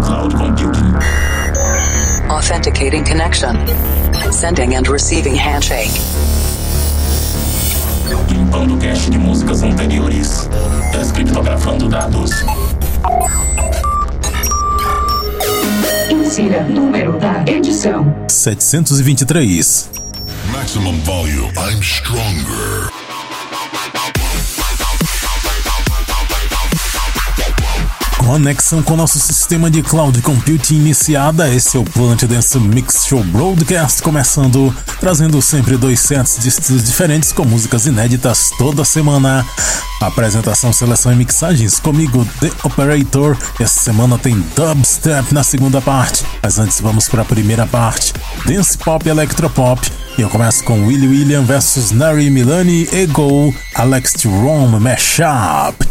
[0.00, 0.94] cloud computing.
[2.30, 3.56] Authenticating connection.
[4.32, 5.90] Sending and receiving handshake.
[8.28, 10.48] Limpando cache de músicas anteriores.
[10.92, 12.30] Descriptografando dados.
[16.10, 19.90] Insira número da edição: 723.
[20.52, 21.52] Maximum volume.
[21.56, 22.89] I'm stronger.
[28.20, 31.48] Conexão com nosso sistema de cloud computing iniciada.
[31.52, 36.84] Esse é o Planet Dance Mix Show Broadcast, começando trazendo sempre dois sets de estilos
[36.84, 39.44] diferentes com músicas inéditas toda semana.
[40.02, 43.36] Apresentação, seleção e mixagens comigo, The Operator.
[43.58, 48.12] Essa semana tem dubstep na segunda parte, mas antes vamos para a primeira parte:
[48.44, 49.90] dance pop e electropop.
[50.18, 55.88] E eu começo com Willie William versus Nari Milani Ego Alex Jerome Mashup.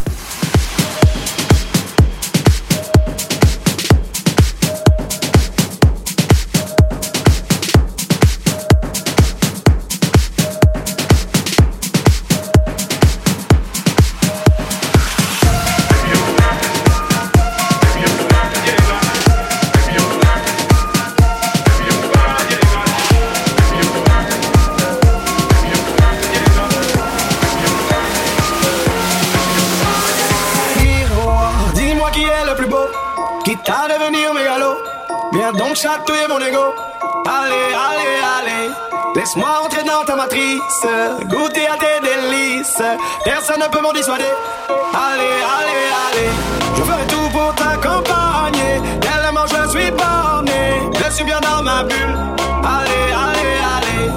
[41.28, 42.82] Goûter à tes délices.
[43.24, 44.24] Personne ne peut m'en dissuader.
[44.68, 46.30] Allez, allez, allez,
[46.76, 48.80] je ferai tout pour t'accompagner.
[49.00, 52.16] Tellement je suis borné, je suis bien dans ma bulle.
[52.64, 54.10] Allez, allez, allez,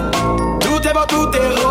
[0.60, 1.63] tout est beau, tout est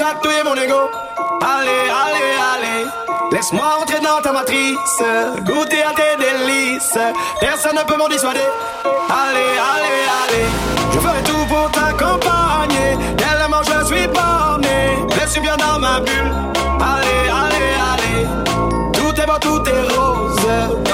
[0.00, 0.90] chatouiller mon ego.
[1.42, 2.84] Allez, allez, allez,
[3.32, 5.02] laisse-moi entrer dans ta matrice,
[5.44, 6.98] goûter à tes délices.
[7.38, 8.48] Personne ne peut m'en dissuader.
[9.22, 10.46] Allez, allez, allez,
[10.92, 12.90] je ferai tout pour t'accompagner.
[13.18, 14.78] Tellement je suis borné,
[15.20, 16.32] je suis bien dans ma bulle.
[16.92, 18.26] Allez, allez, allez,
[18.94, 20.89] tout est beau, tout est rose.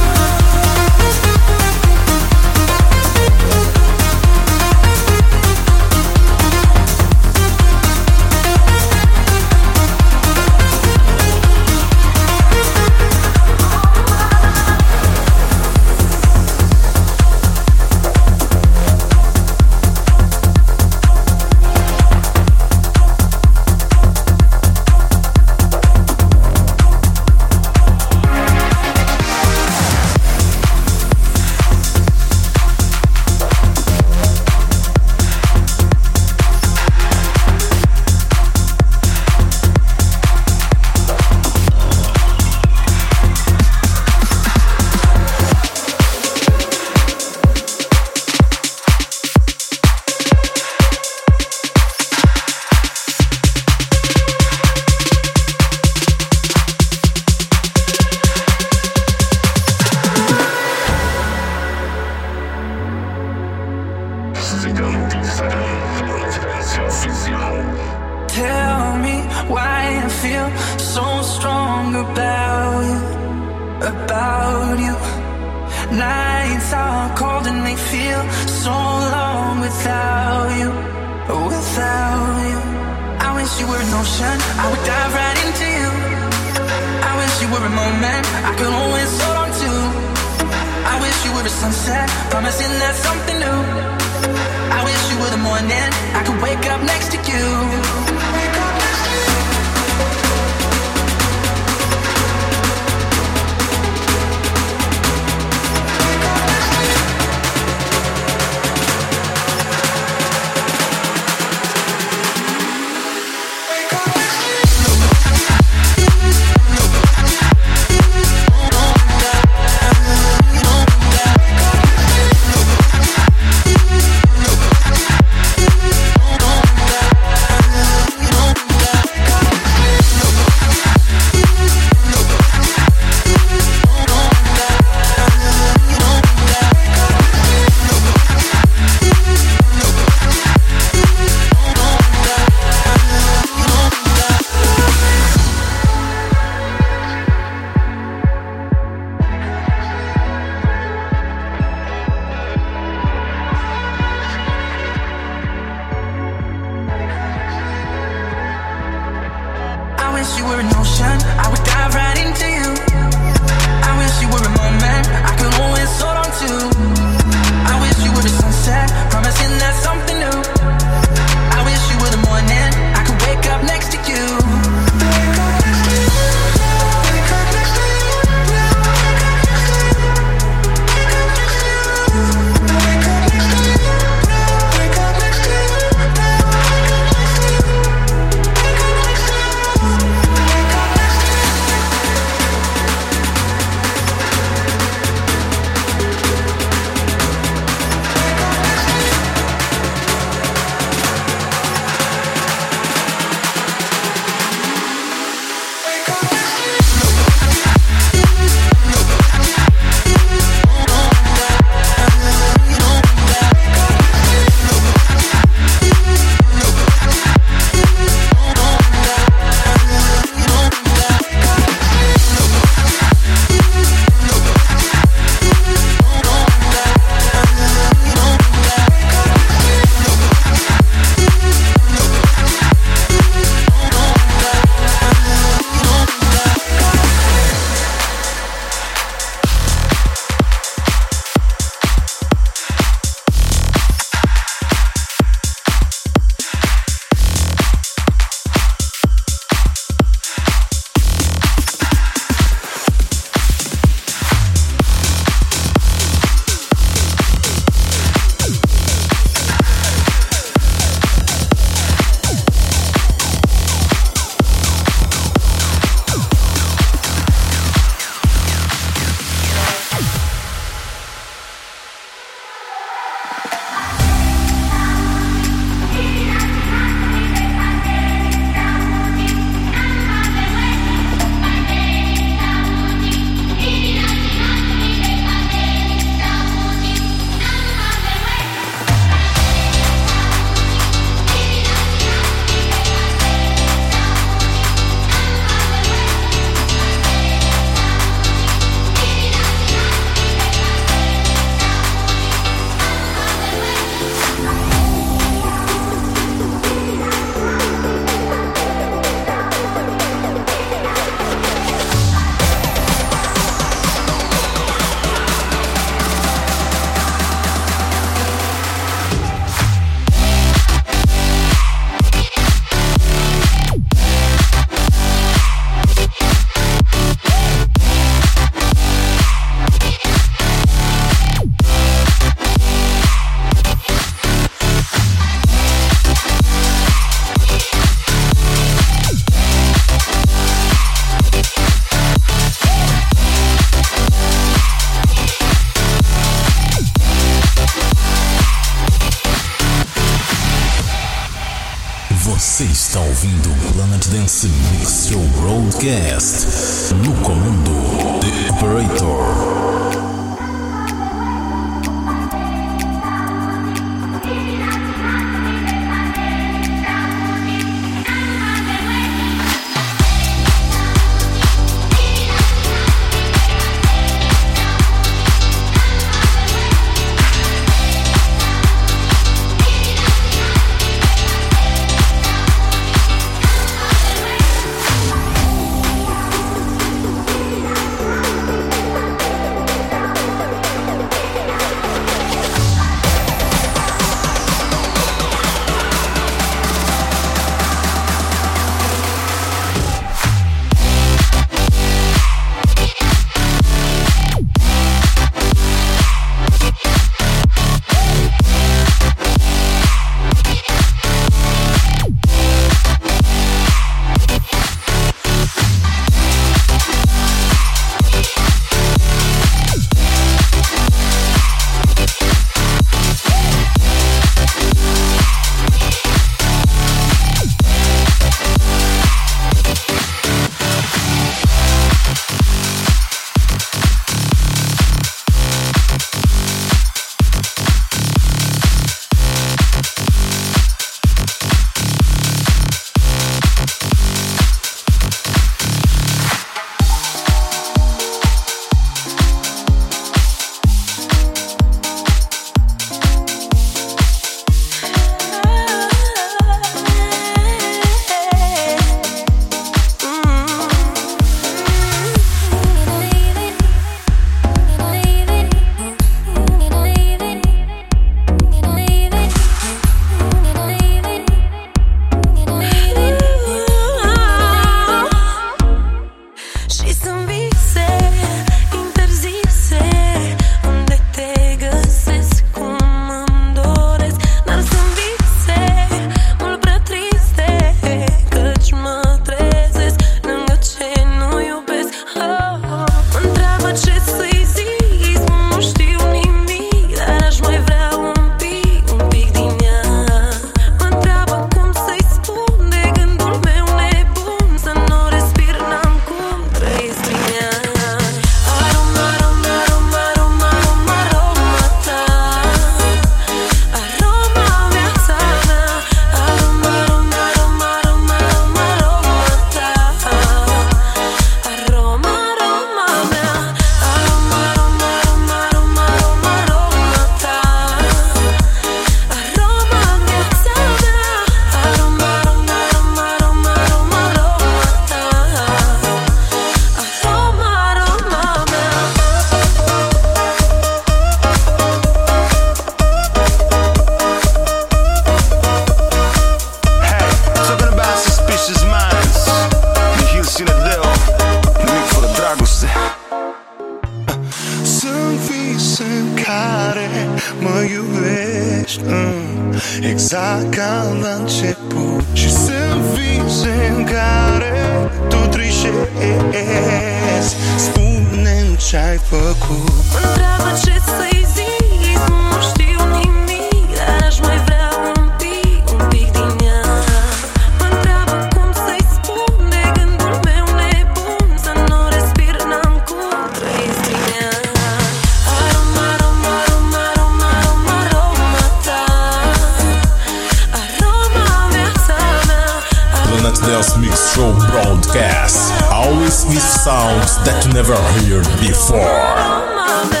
[596.25, 600.00] With sounds that you never heard before.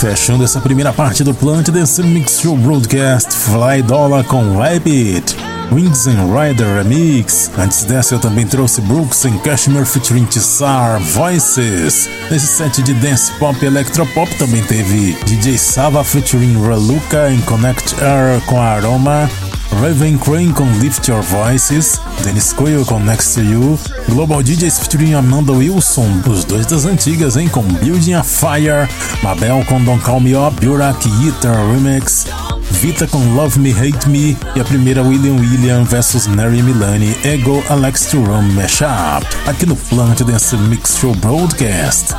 [0.00, 5.34] Fechando essa primeira parte do Plant Dance Mix Show Broadcast, Fly Dollar com Rabbit.
[5.72, 7.50] Wings and Rider Remix.
[7.58, 12.08] Antes dessa eu também trouxe Brooks and Cashmere featuring Tsar Voices.
[12.30, 17.96] Nesse set de dance pop e electropop também teve DJ Sava featuring Raluca em Connect
[18.02, 19.28] Air com Aroma.
[19.72, 25.14] Raven Crane com Lift Your Voices, Dennis Coyle com Next to You, Global DJs featuring
[25.14, 28.88] Amanda Wilson, os dois das antigas, hein, com Building a Fire,
[29.22, 32.26] Mabel com Don't Call Me Up, Burak Eater Remix,
[32.70, 37.62] Vita com Love Me Hate Me e a primeira William William versus Neri Milani, Ego
[37.68, 42.14] Alex to Run Mashup, aqui no Plant Dance Mix Show Broadcast.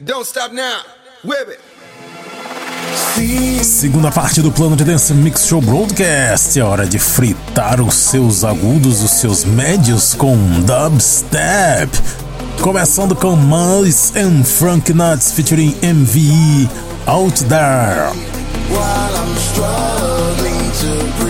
[0.00, 0.82] Don't stop now.
[1.24, 1.58] Whip it.
[3.64, 6.56] Segunda parte do plano de dança Mix Show Broadcast.
[6.56, 11.90] É hora de fritar os seus agudos, os seus médios com dubstep.
[12.60, 16.70] Começando com Miles and Frank Nuts featuring MVE
[17.08, 18.12] Out There.
[18.70, 21.27] While I'm struggling to breathe.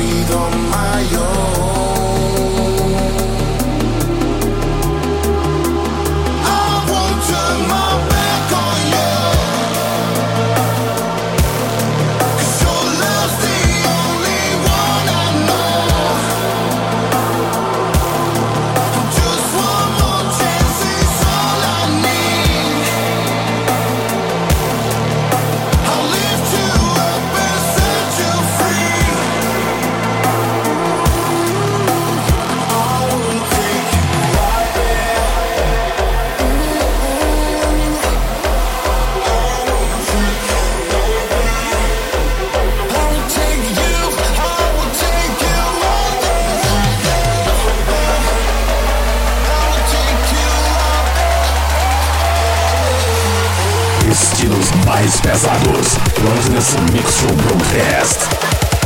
[55.20, 55.96] pesados.
[56.22, 58.20] Vamos nesse Mix Show Broadcast.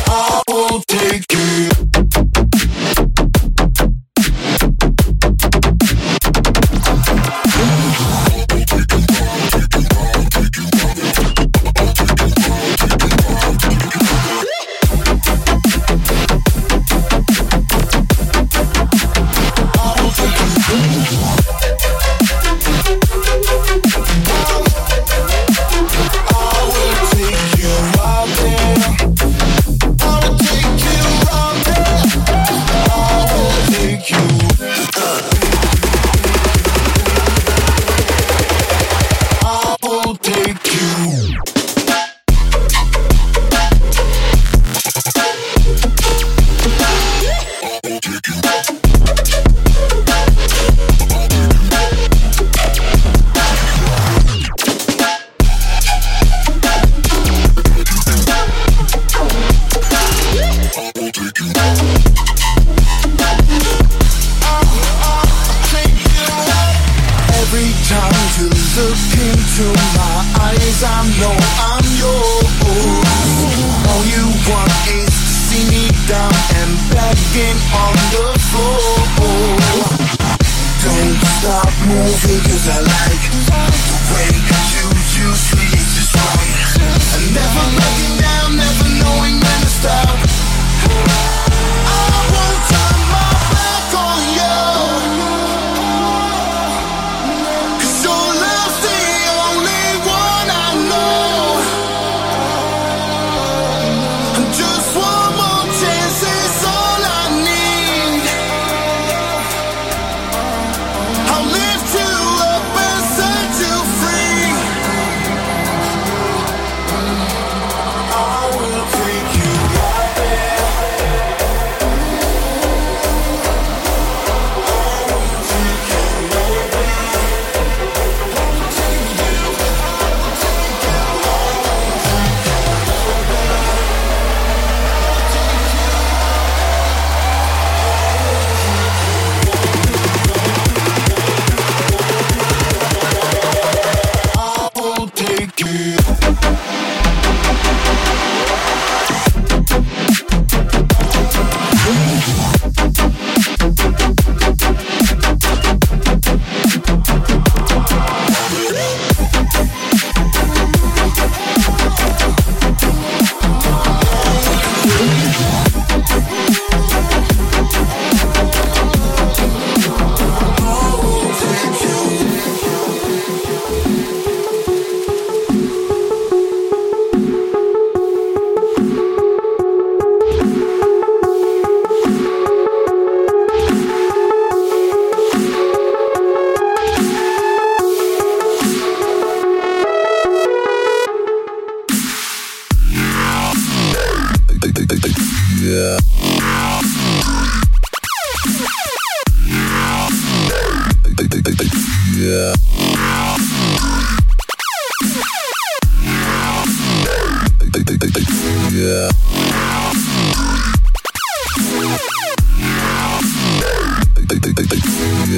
[0.09, 1.72] I take.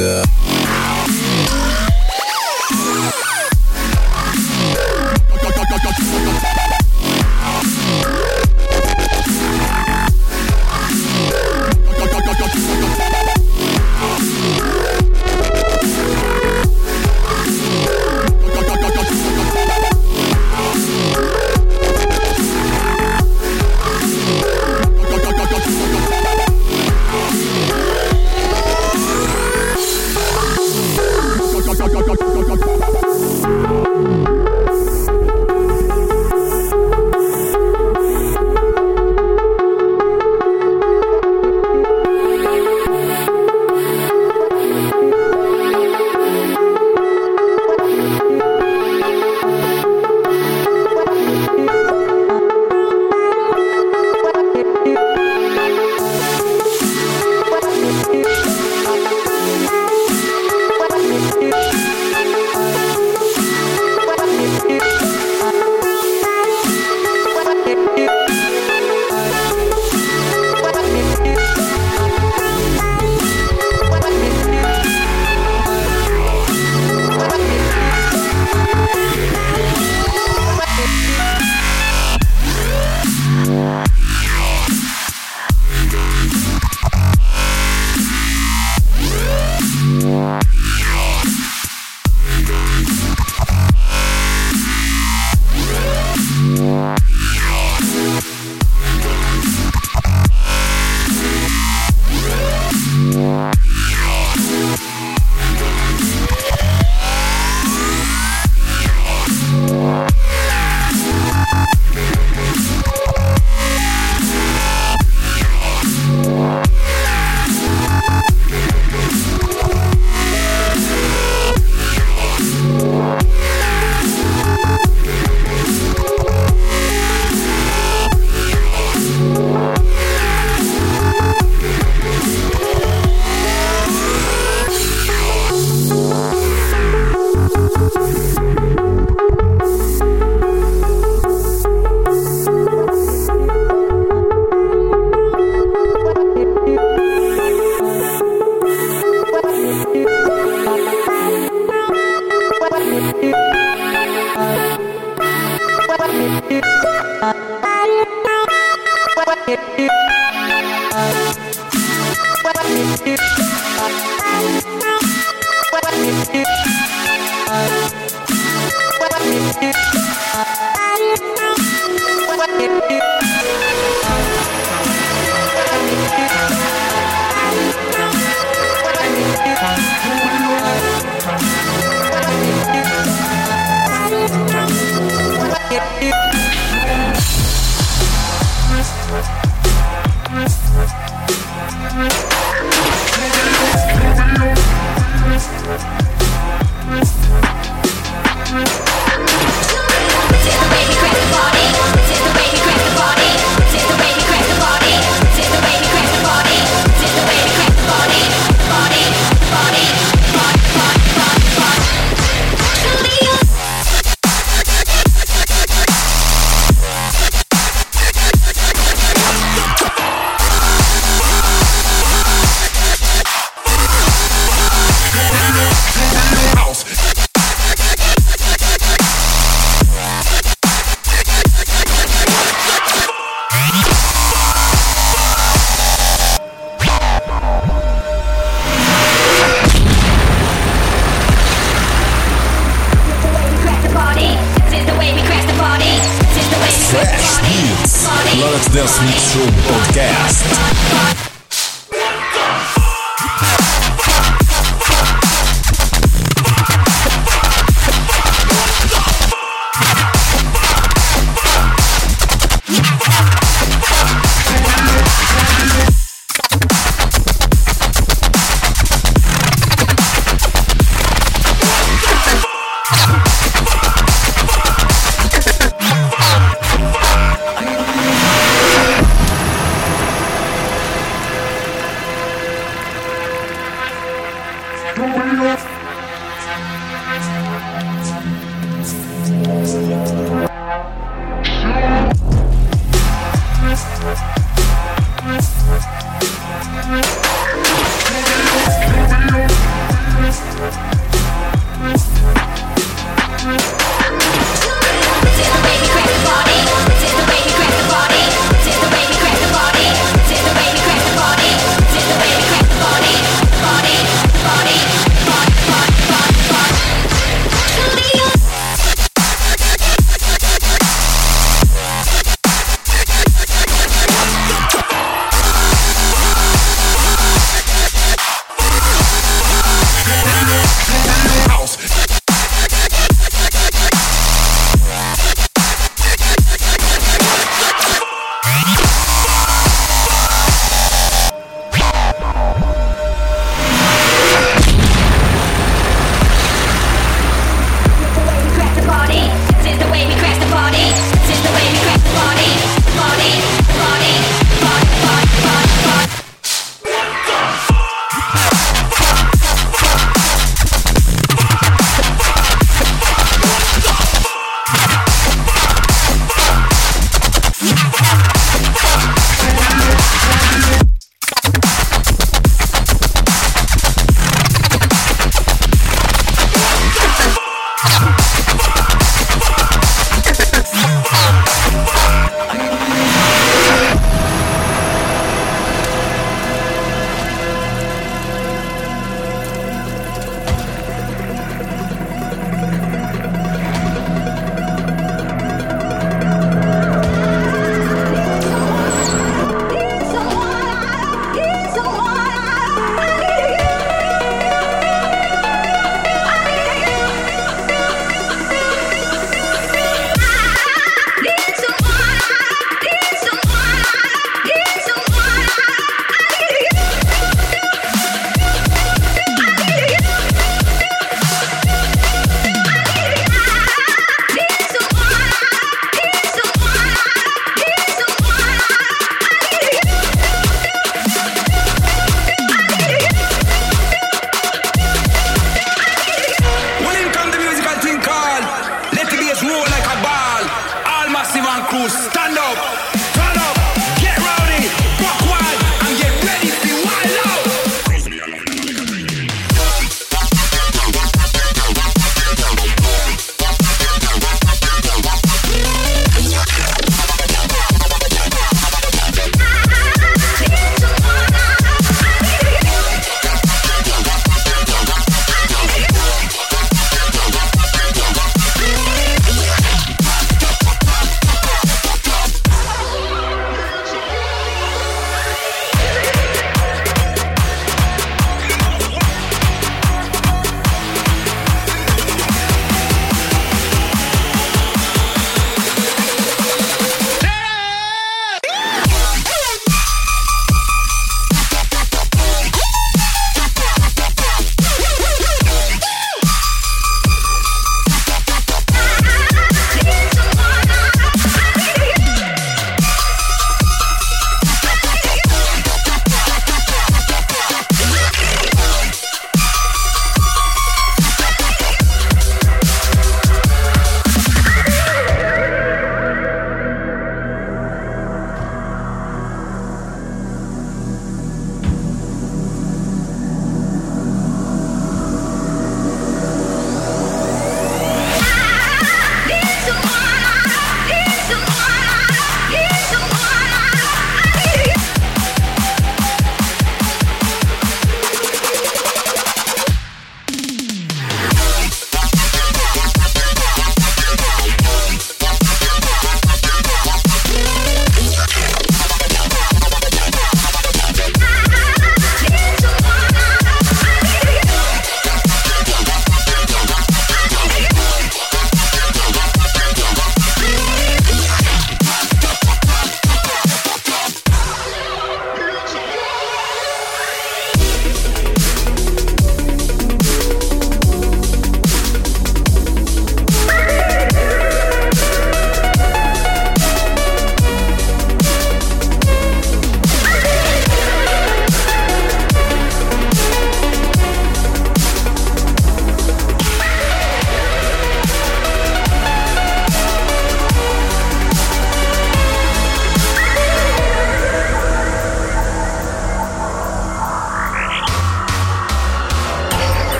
[0.00, 0.59] Yeah.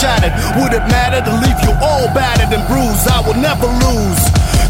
[0.00, 0.34] Shattered.
[0.58, 3.06] Would it matter to leave you all battered and bruised?
[3.06, 4.22] I will never lose.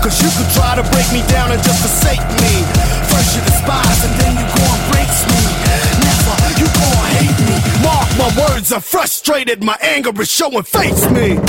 [0.05, 2.55] Cause you could try to break me down and just forsake me.
[3.09, 5.43] First you despise and then you go and breaks me.
[6.05, 7.57] Never, you go and hate me.
[7.81, 9.65] Mark my words, I'm frustrated.
[9.65, 11.41] My anger is showing face me.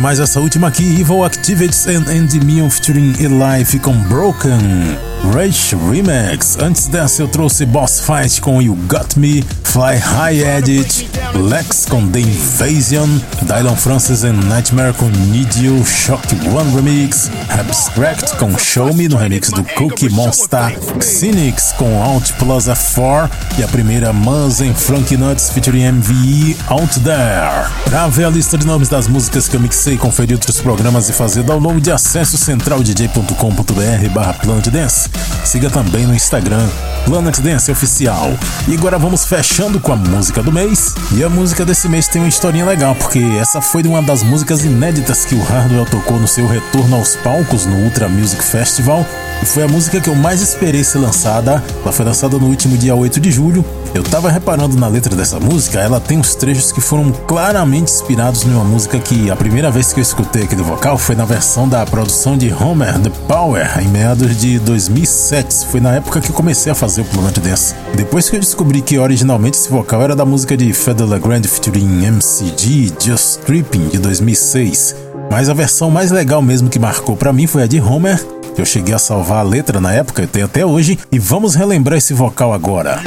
[0.00, 5.09] Demais essa última aqui, Evil Activities and Endymion featuring Elife com Broken.
[5.24, 6.56] Rage Remix.
[6.60, 12.08] Antes dessa eu trouxe Boss Fight com You Got Me, Fly High Edit, Lex com
[12.08, 13.06] The Invasion,
[13.42, 19.16] Dylan Francis and Nightmare com Need You, Shock One Remix, Abstract com Show Me no
[19.16, 25.16] remix do Cookie Monster, Cynics com Out Plus F4 e a primeira Mans and Frank
[25.16, 27.70] Nuts featuring MVE Out There.
[27.84, 31.12] Pra ver a lista de nomes das músicas que eu mixei, conferir outros programas e
[31.12, 34.36] fazer download, acesse centraldj.com.br barra
[34.70, 35.09] Dance.
[35.44, 36.68] Siga também no Instagram,
[37.04, 38.30] Planet Dance Oficial.
[38.68, 40.94] E agora vamos fechando com a música do mês.
[41.12, 44.64] E a música desse mês tem uma historinha legal, porque essa foi uma das músicas
[44.64, 49.04] inéditas que o Hardwell tocou no seu retorno aos palcos no Ultra Music Festival.
[49.42, 51.62] E foi a música que eu mais esperei ser lançada.
[51.82, 53.64] Ela foi lançada no último dia 8 de julho.
[53.92, 58.44] Eu tava reparando na letra dessa música, ela tem uns trechos que foram claramente inspirados
[58.44, 61.84] numa música que a primeira vez que eu escutei aquele vocal foi na versão da
[61.84, 64.60] produção de Homer The Power, em meados de
[65.00, 65.66] 2007.
[65.66, 67.74] Foi na época que comecei a fazer o Planet Dance.
[67.94, 72.04] Depois que eu descobri que originalmente esse vocal era da música de Fedela Grand featuring
[72.06, 74.96] MCG Just Tripping de 2006.
[75.30, 78.22] Mas a versão mais legal mesmo que marcou pra mim foi a de Homer,
[78.54, 81.54] que eu cheguei a salvar a letra na época, eu tenho até hoje, e vamos
[81.54, 83.00] relembrar esse vocal agora.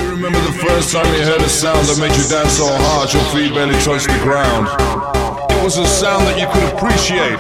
[5.64, 7.40] Was a sound that you could appreciate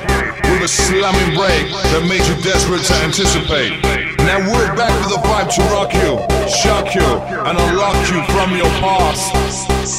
[0.49, 4.02] with a slamming break that made you desperate to anticipate.
[4.33, 6.17] Then we're back with a vibe to rock you,
[6.49, 7.05] shock you,
[7.45, 9.29] and unlock you from your past.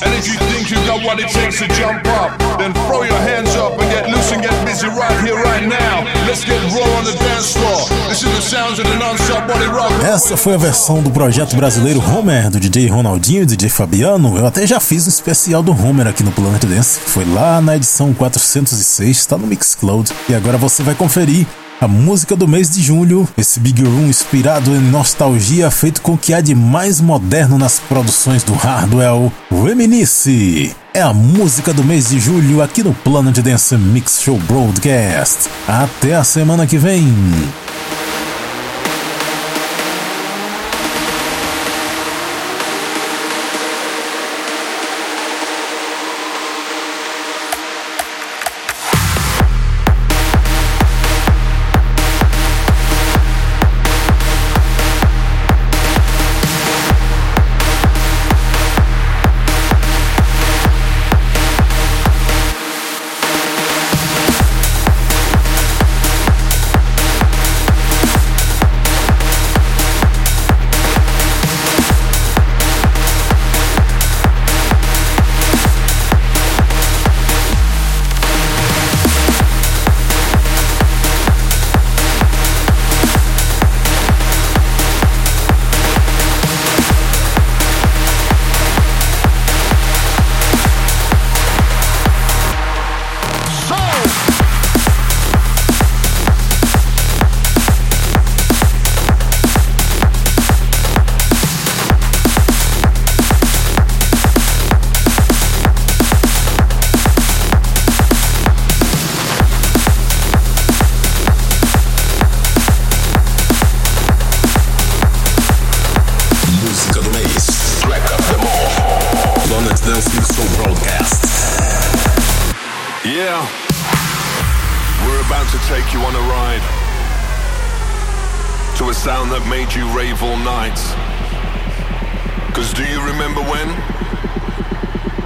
[0.03, 3.21] And if you think you got what it takes to jump up, then throw your
[3.31, 6.03] hands up and get loose and get busy right here, right now.
[6.27, 7.87] Let's get raw on the dance floor.
[8.09, 9.93] This is the sounds of the non-stop body rock.
[10.05, 14.37] Essa foi a versão do projeto brasileiro Homer, do DJ Ronaldinho e DJ Fabiano.
[14.37, 16.99] Eu até já fiz um especial do Homer aqui no Planet Dance.
[16.99, 20.11] Foi lá na edição 406, está no Mixcloud.
[20.29, 21.47] E agora você vai conferir
[21.85, 26.19] a música do mês de julho, esse Big Room inspirado em nostalgia, feito com o
[26.19, 30.75] que há de mais moderno nas produções do Hardwell, Reminisce.
[30.95, 35.51] É a música do mês de julho aqui no Planet Dance Mix Show Broadcast.
[35.69, 37.07] Até a semana que vem.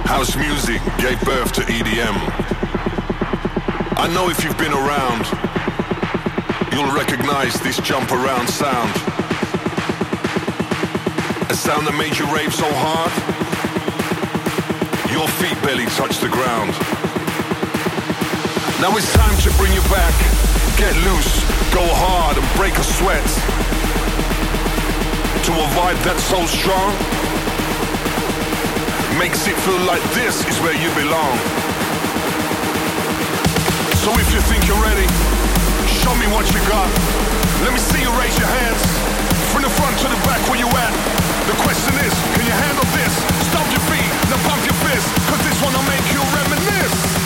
[0.09, 2.17] House music gave birth to EDM.
[3.93, 5.21] I know if you've been around,
[6.73, 8.89] you'll recognize this jump around sound.
[11.45, 13.13] A sound that made you rave so hard,
[15.13, 16.73] your feet barely touched the ground.
[18.81, 20.17] Now it's time to bring you back.
[20.81, 23.29] Get loose, go hard and break a sweat.
[25.45, 26.97] To a vibe that's so strong,
[29.19, 31.35] makes it feel like this is where you belong.
[33.99, 35.03] So if you think you're ready,
[35.91, 36.87] show me what you got.
[37.59, 38.79] Let me see you raise your hands.
[39.51, 40.93] From the front to the back, where you at?
[41.51, 43.11] The question is, can you handle this?
[43.51, 47.18] Stomp your feet, now pump your fist, cause this one'll make you reminisce.